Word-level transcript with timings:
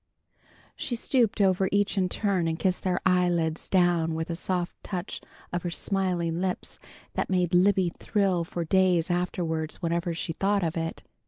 She 0.75 0.95
stooped 0.95 1.39
over 1.41 1.69
each 1.71 1.95
in 1.95 2.09
turn 2.09 2.47
and 2.47 2.57
kissed 2.57 2.81
their 2.81 2.99
eyelids 3.05 3.69
down 3.69 4.15
with 4.15 4.31
a 4.31 4.35
soft 4.35 4.73
touch 4.83 5.21
of 5.53 5.61
her 5.61 5.69
smiling 5.69 6.41
lips 6.41 6.79
that 7.13 7.29
made 7.29 7.53
Libby 7.53 7.89
thrill 7.91 8.43
for 8.43 8.65
days 8.65 9.11
afterward, 9.11 9.73
whenever 9.75 10.15
she 10.15 10.33
thought 10.33 10.63
of 10.63 10.75
it. 10.75 11.03